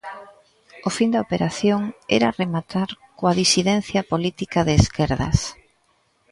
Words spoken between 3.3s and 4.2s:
disidencia